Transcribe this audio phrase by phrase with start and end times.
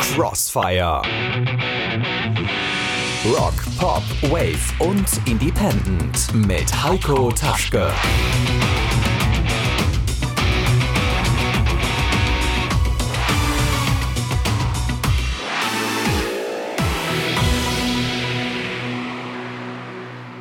[0.00, 1.00] Crossfire.
[3.24, 7.92] Rock, Pop, Wave und Independent mit Heiko Taschke.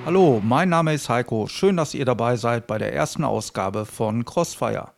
[0.07, 1.45] Hallo, mein Name ist Heiko.
[1.45, 4.94] Schön, dass ihr dabei seid bei der ersten Ausgabe von Crossfire.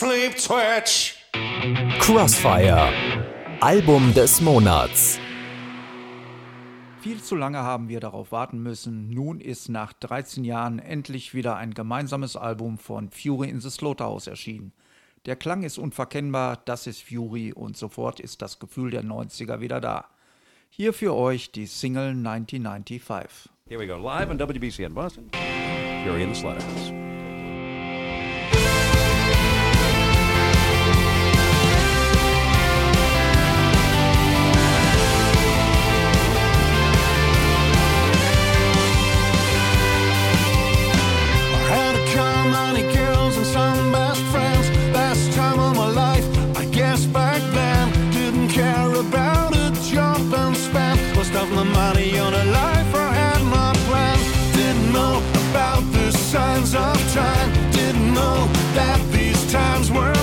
[0.00, 1.14] Sleep Twitch.
[1.98, 2.88] Crossfire.
[3.60, 5.18] Album des Monats.
[7.02, 9.10] Viel zu lange haben wir darauf warten müssen.
[9.10, 14.26] Nun ist nach 13 Jahren endlich wieder ein gemeinsames Album von Fury in the Slaughterhouse
[14.26, 14.72] erschienen.
[15.26, 19.82] Der Klang ist unverkennbar, das ist Fury und sofort ist das Gefühl der 90er wieder
[19.82, 20.06] da.
[20.70, 23.50] Hier für euch die Single 1995.
[23.68, 25.30] Here we go, live on WBC in Boston.
[26.04, 27.09] Fury in the Slaughterhouse.
[56.60, 57.70] hands off trying.
[57.72, 60.19] Didn't know that these times were.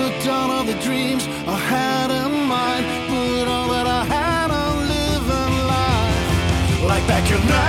[0.00, 2.86] Put down all the dreams I had in mind.
[3.10, 6.82] Put all that I had on living life.
[6.88, 7.46] Like back in.
[7.46, 7.59] know.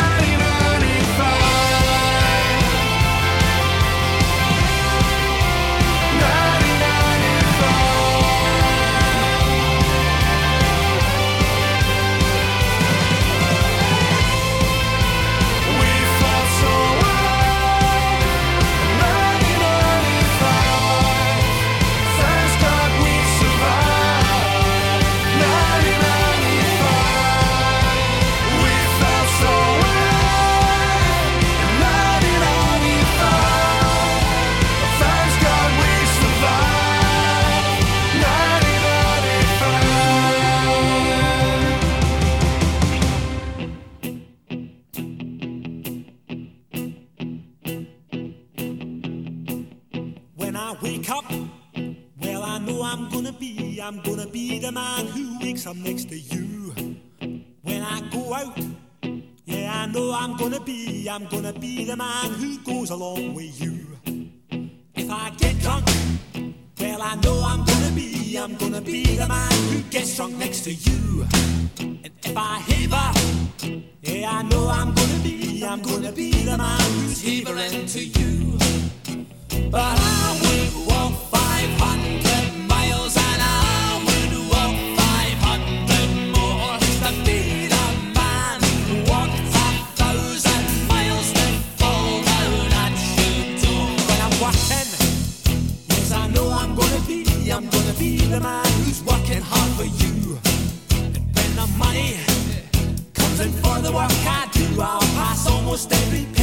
[105.82, 106.41] stay.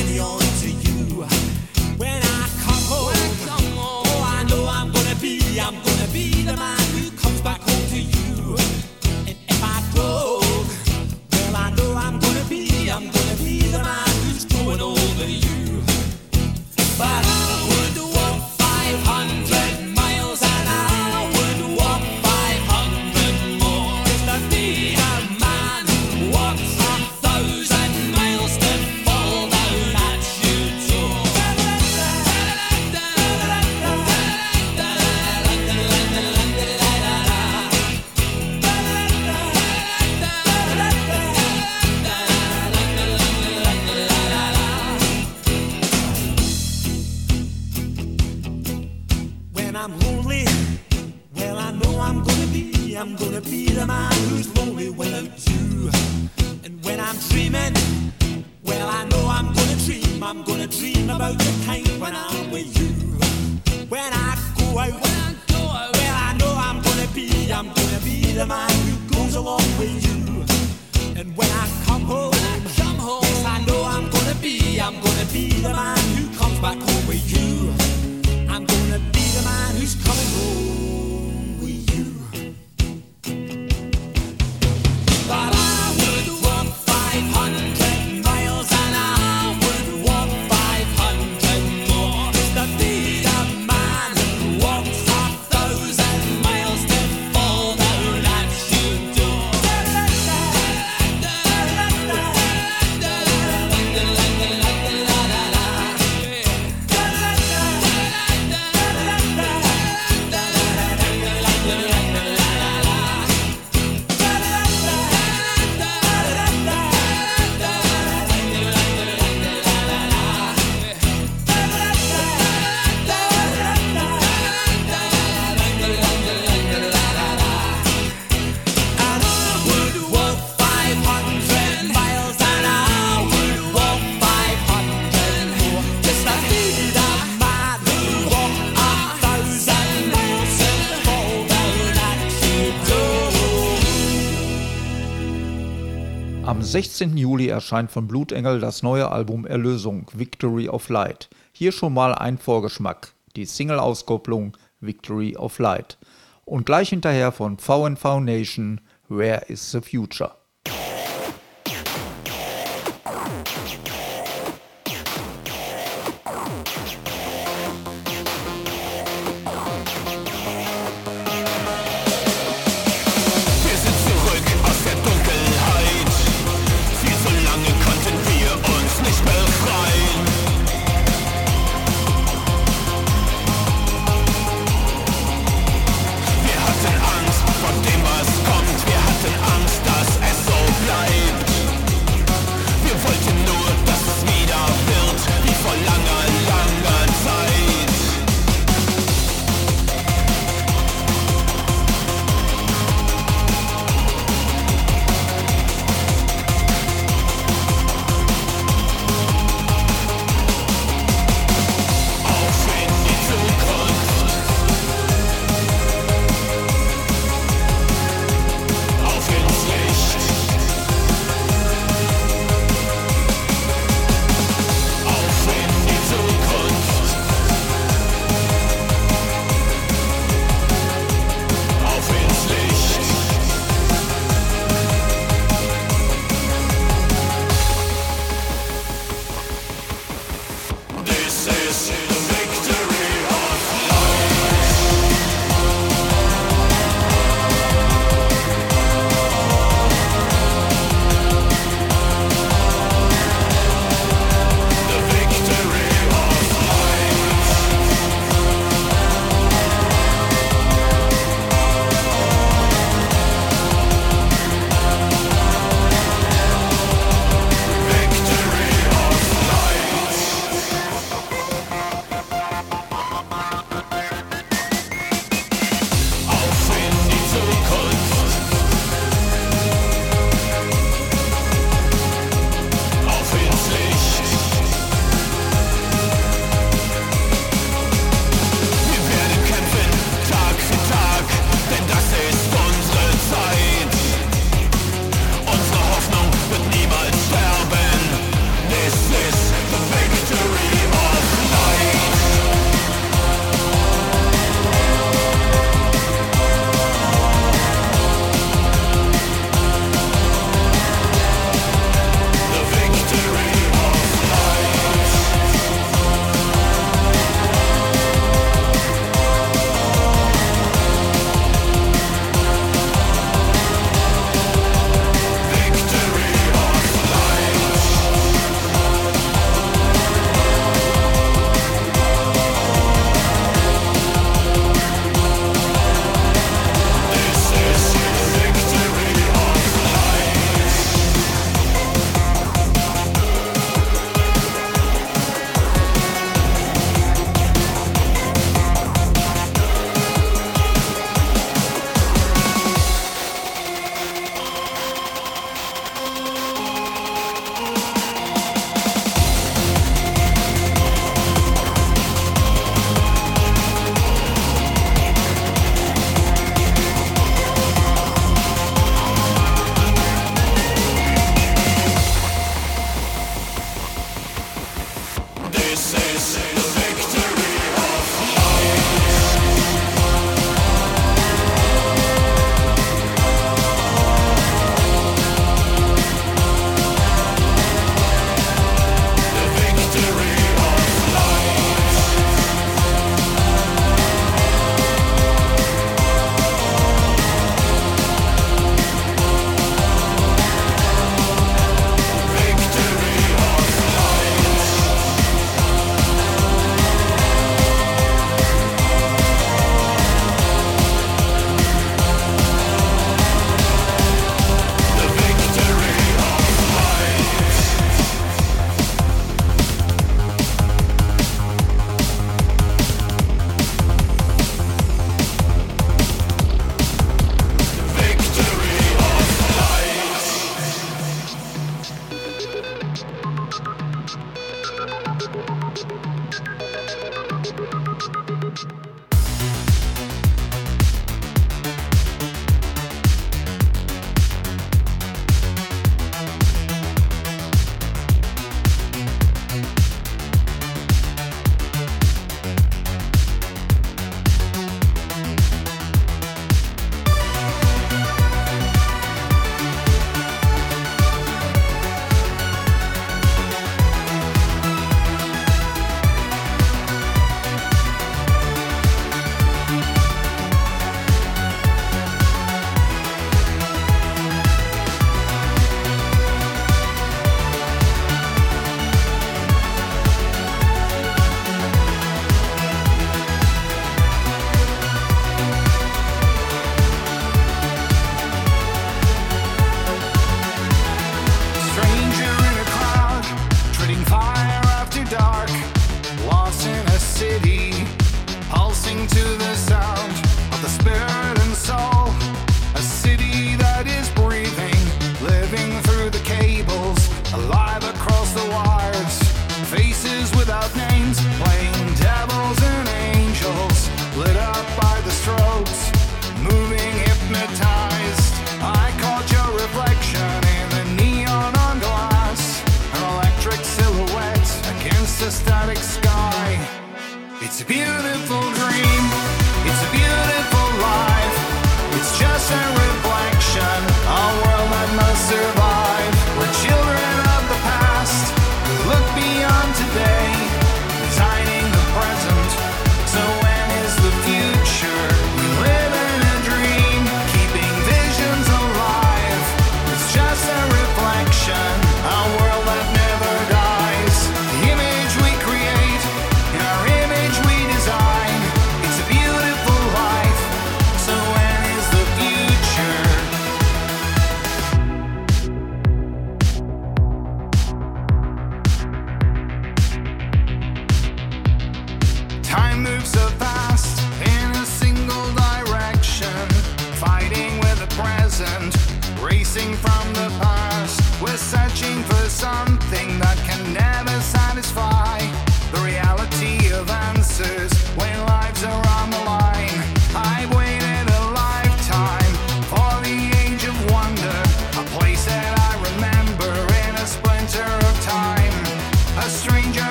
[146.78, 147.16] 16.
[147.16, 151.28] Juli erscheint von Blutengel das neue Album Erlösung Victory of Light.
[151.50, 155.98] Hier schon mal ein Vorgeschmack, die Single-Auskopplung Victory of Light.
[156.44, 160.36] Und gleich hinterher von VNV Nation Where is the Future?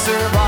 [0.00, 0.39] survive.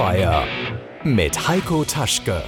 [0.00, 0.46] Crossfire
[1.04, 2.42] mit Heiko Taschke.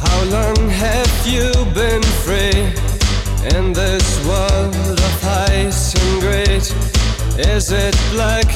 [0.00, 2.72] How long have you been free
[3.56, 6.72] in this world of ice and great?
[7.36, 8.46] Is it black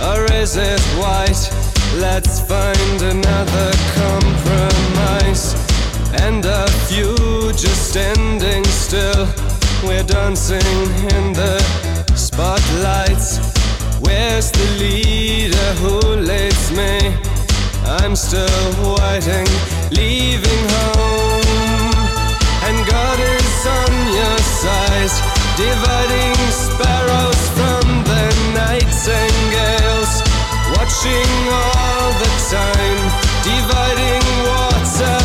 [0.00, 1.50] or is it white?
[1.96, 5.57] Let's find another compromise
[6.12, 7.14] and a few
[7.52, 9.26] just standing still.
[9.84, 10.72] We're dancing
[11.14, 11.60] in the
[12.14, 13.38] spotlights.
[14.00, 17.14] Where's the leader who leads me?
[17.84, 19.48] I'm still waiting,
[19.90, 21.94] leaving home.
[22.66, 25.12] And God is on your side,
[25.56, 30.12] dividing sparrows from the nightingales.
[30.76, 33.00] Watching all the time,
[33.44, 35.17] dividing water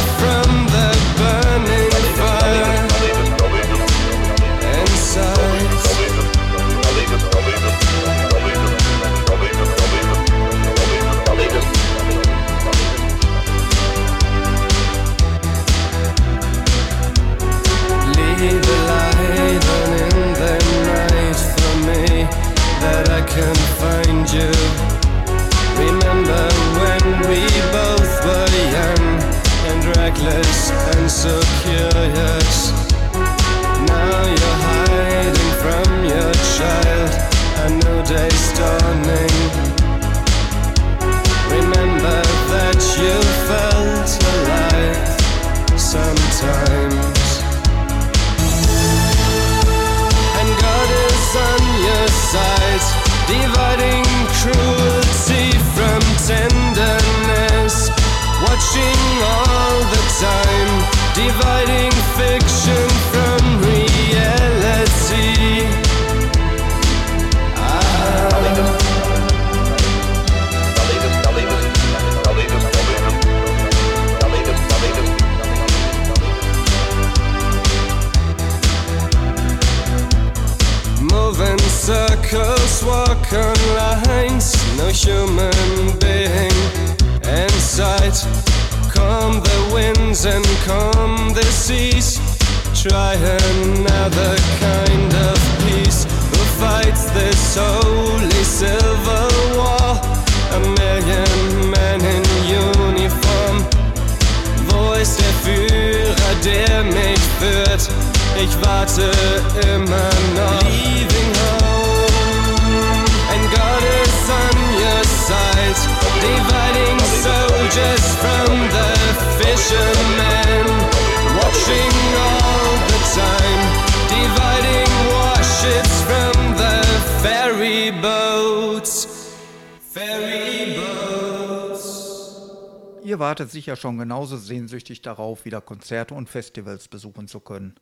[133.04, 137.76] Ihr wartet sicher schon genauso sehnsüchtig darauf, wieder Konzerte und Festivals besuchen zu können.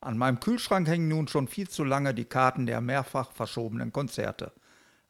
[0.00, 4.52] An meinem Kühlschrank hängen nun schon viel zu lange die Karten der mehrfach verschobenen Konzerte.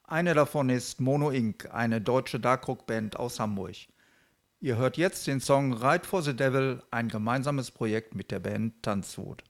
[0.04, 3.76] Eine davon ist Mono Inc., eine deutsche Darkrock-Band aus Hamburg.
[4.60, 8.82] Ihr hört jetzt den Song Ride for the Devil, ein gemeinsames Projekt mit der Band
[8.82, 9.44] Tanzwut.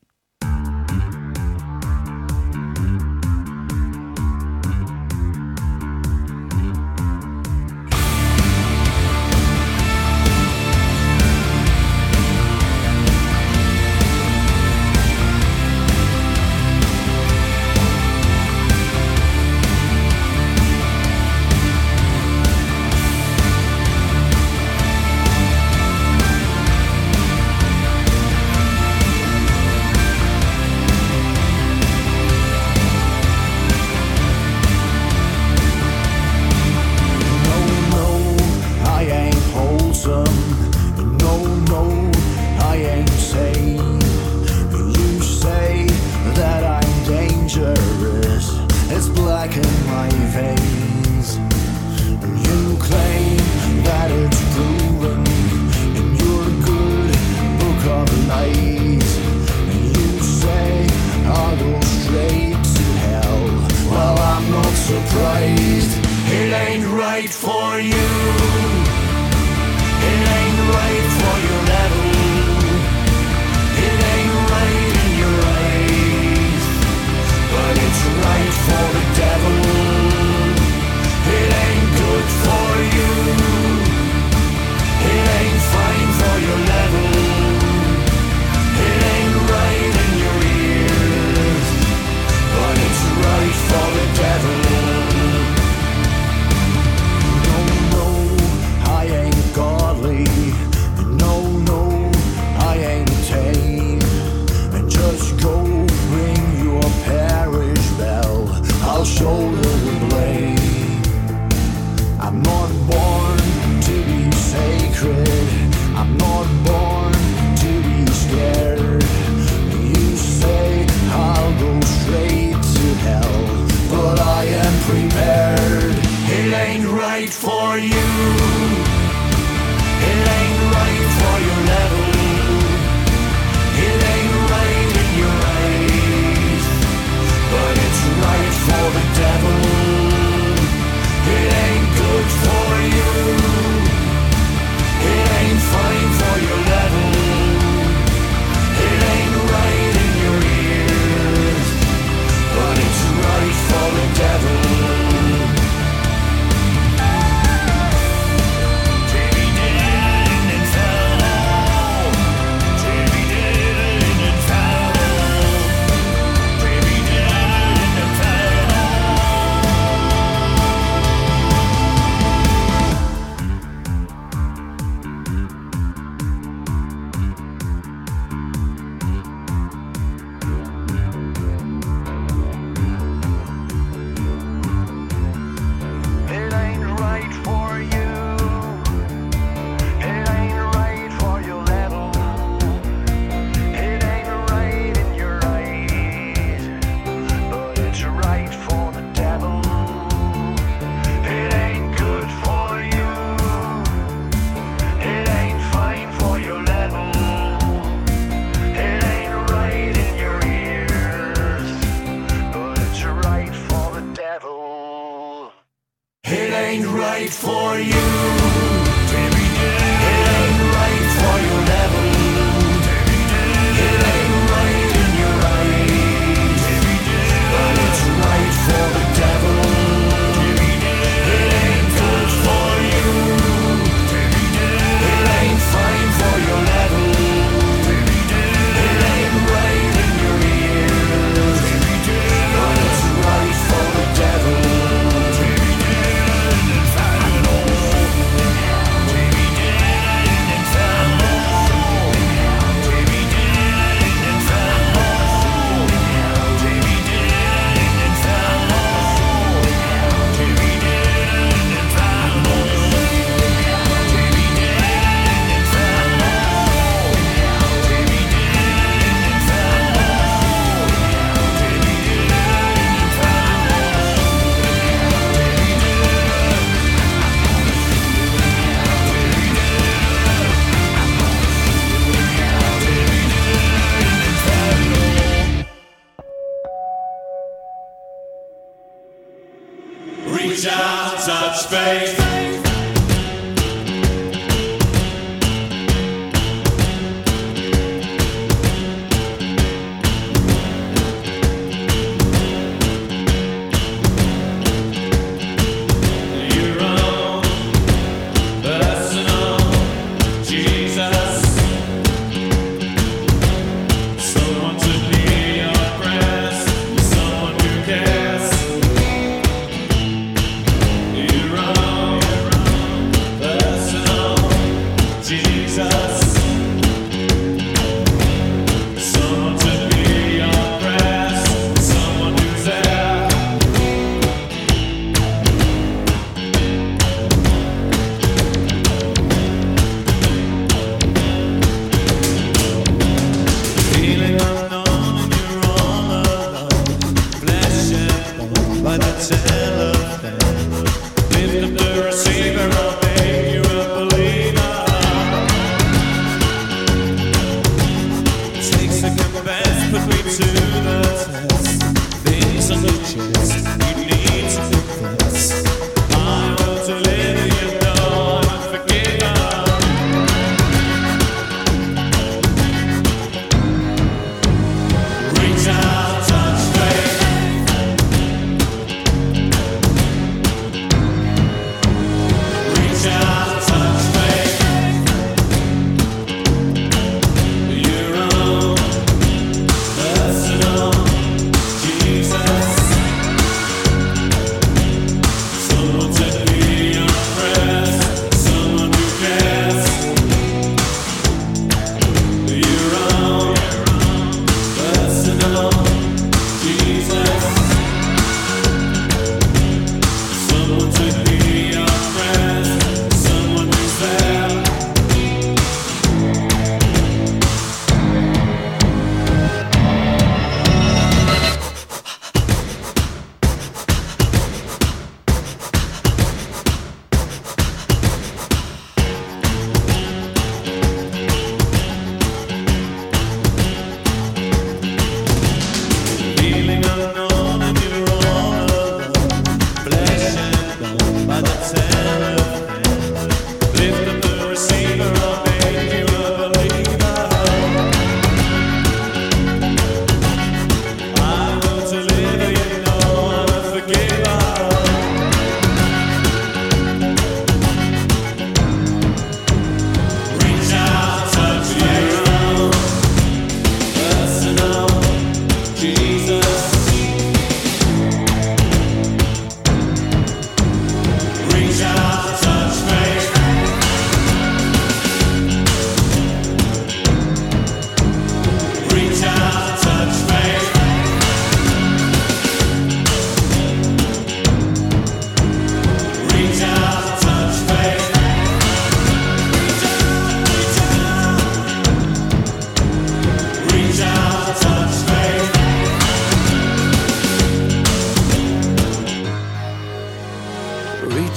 [290.55, 292.34] Who's out such faith?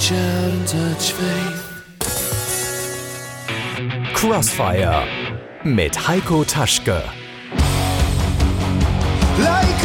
[0.08, 1.64] reach out and touch faith.
[4.14, 5.04] Crossfire
[5.64, 7.02] mit Heiko Taschke.
[9.38, 9.78] Like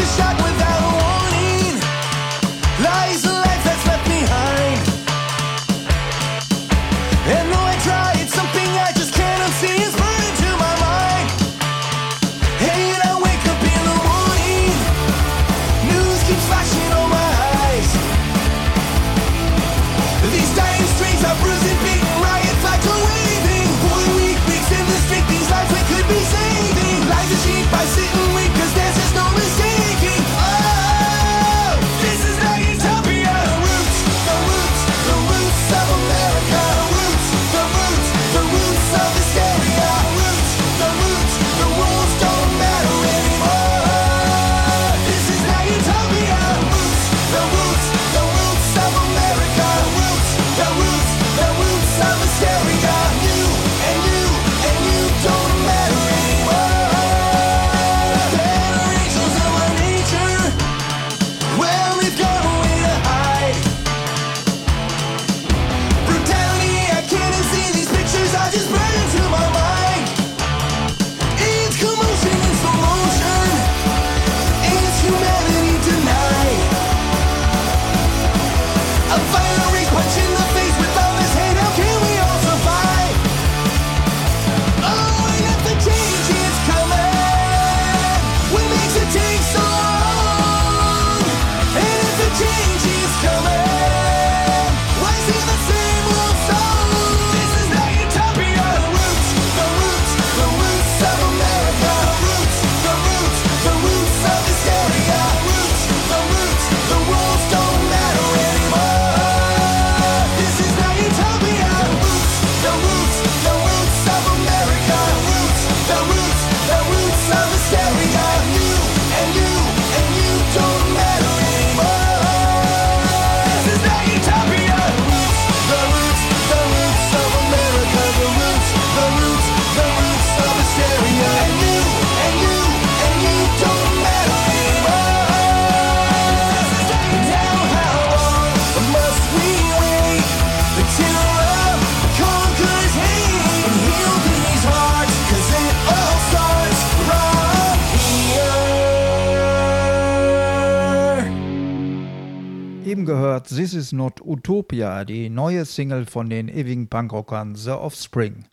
[153.64, 158.44] This is not Utopia, die neue Single von den ewigen Punkrockern The Offspring.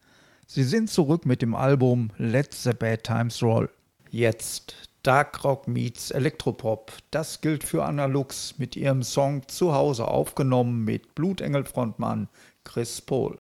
[0.47, 3.69] Sie sind zurück mit dem Album Let the Bad Times Roll.
[4.11, 6.93] Jetzt Dark Rock meets Electropop.
[7.11, 12.29] Das gilt für Analux mit ihrem Song Zuhause aufgenommen mit Blutengel-Frontmann
[12.63, 13.37] Chris Pohl.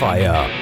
[0.00, 0.59] Fire.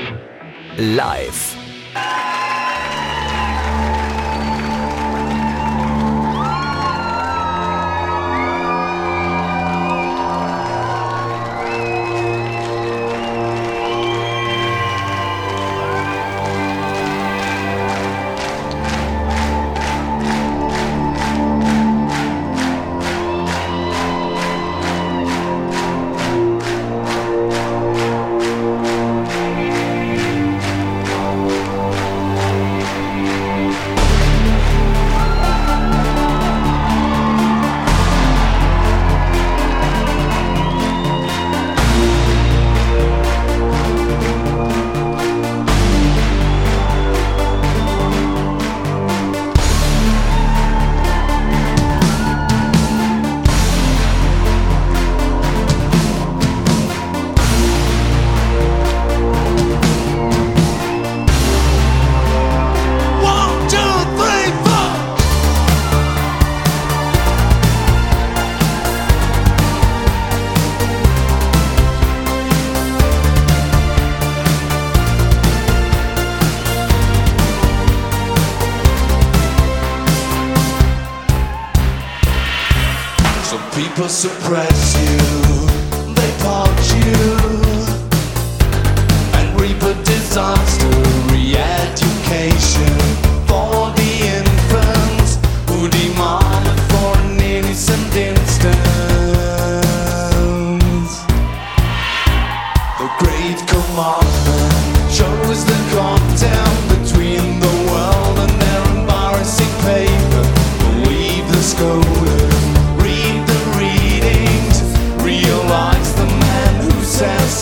[111.79, 112.51] golden.
[112.99, 114.83] Read the readings,
[115.23, 117.03] realize the man who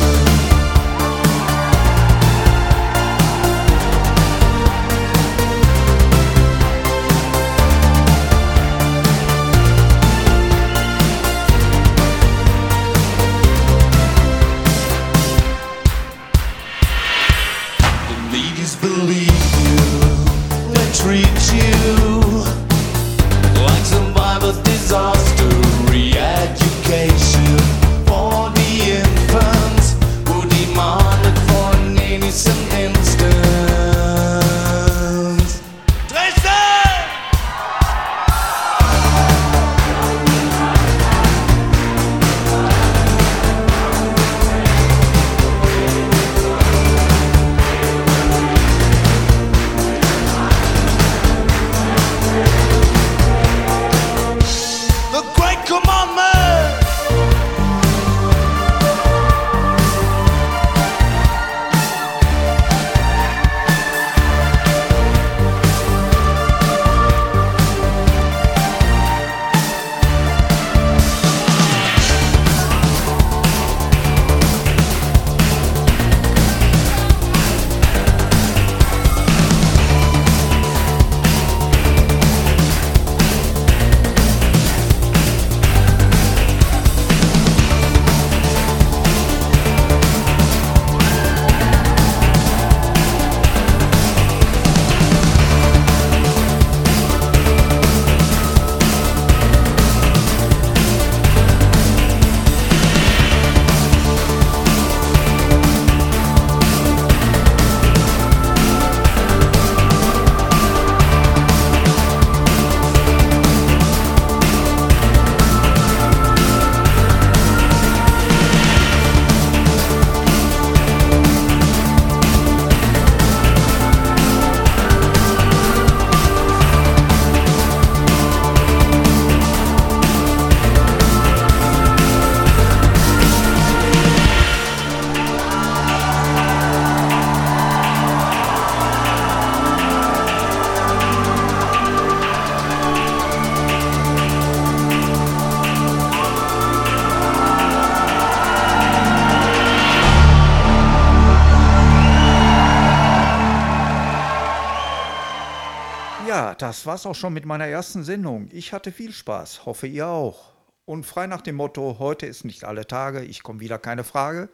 [156.58, 158.48] Das war's auch schon mit meiner ersten Sendung.
[158.52, 160.52] Ich hatte viel Spaß, hoffe ihr auch.
[160.84, 164.48] Und frei nach dem Motto, heute ist nicht alle Tage, ich komme wieder keine Frage,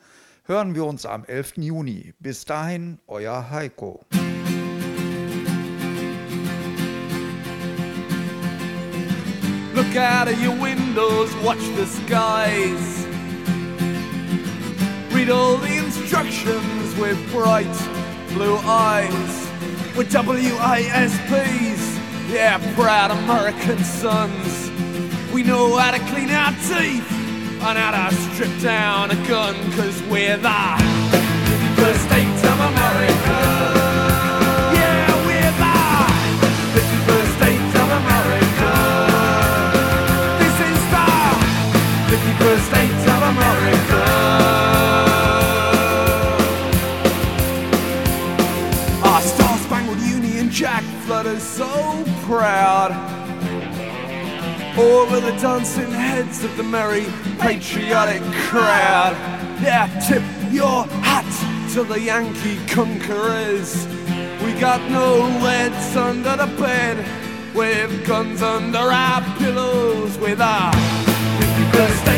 [0.44, 1.58] hören wir uns am 11.
[1.58, 2.14] Juni.
[2.18, 4.04] Bis dahin, euer Heiko.
[9.74, 13.06] Look out of your windows, watch the skies.
[15.12, 17.66] Read all the instructions with bright
[18.34, 19.44] blue eyes.
[19.96, 21.93] We're WASPs,
[22.28, 24.70] yeah, proud American sons.
[25.32, 27.10] We know how to clean our teeth
[27.66, 30.83] and how to strip down a gun, cause we're the
[54.84, 57.06] over the dancing heads of the merry
[57.38, 59.14] patriotic crowd.
[59.62, 60.22] Yeah, tip
[60.52, 61.24] your hat
[61.72, 63.86] to the Yankee conquerors.
[64.44, 66.98] We got no leads under the bed,
[67.54, 72.13] with guns under our pillows, with our 51st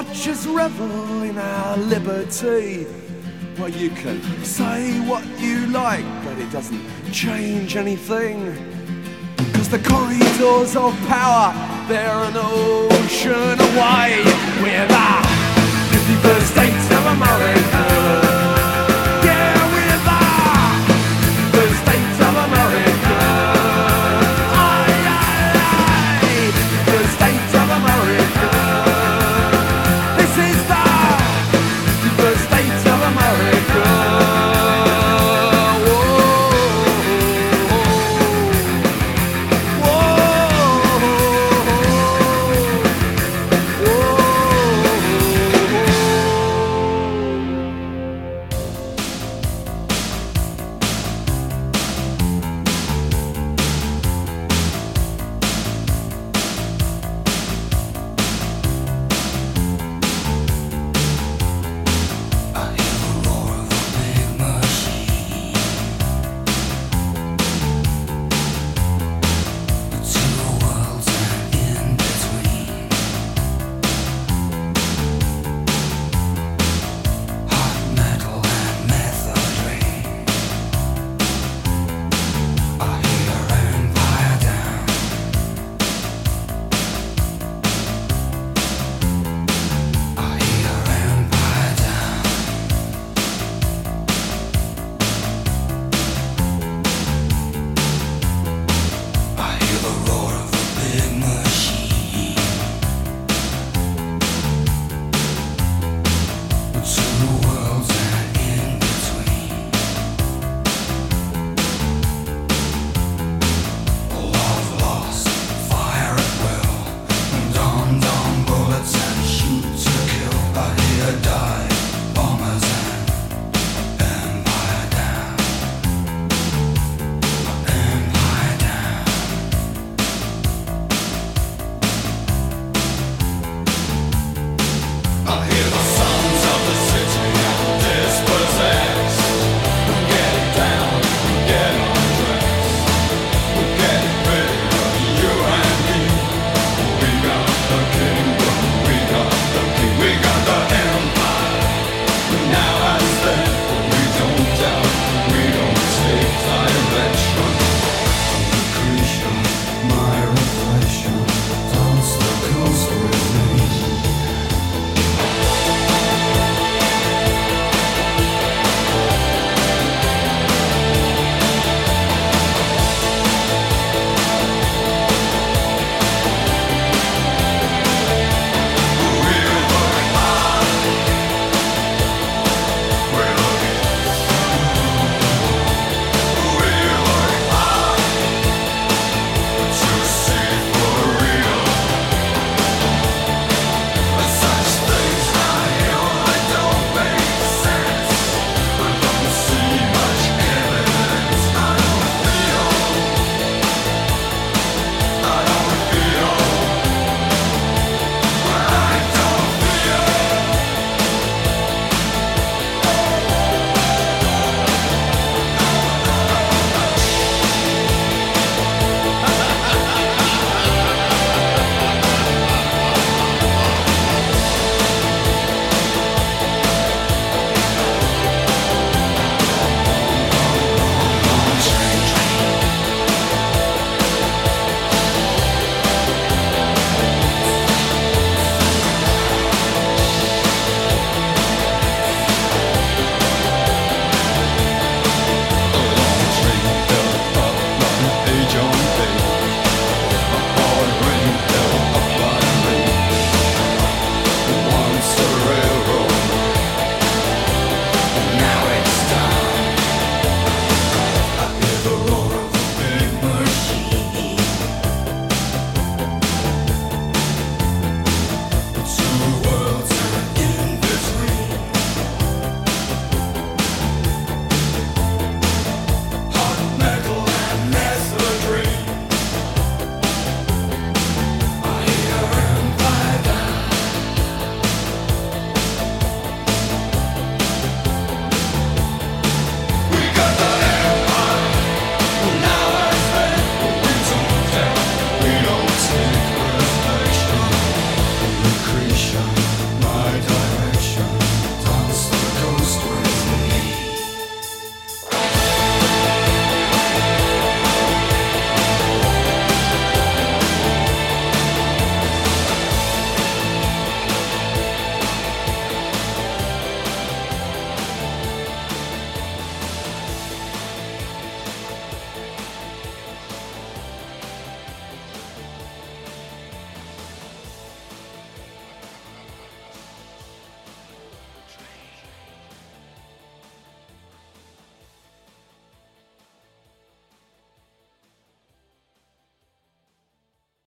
[0.00, 2.86] Watch us revel in our liberty.
[3.58, 6.82] Well, you can say what you like, but it doesn't
[7.12, 8.46] change anything.
[9.52, 11.52] Cause the corridors of power,
[11.86, 14.22] they're an ocean away.
[14.62, 15.20] We're the
[15.92, 18.29] 51st states of America.